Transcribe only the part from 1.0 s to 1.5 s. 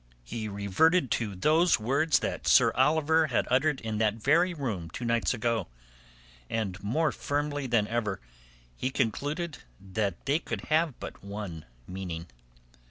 to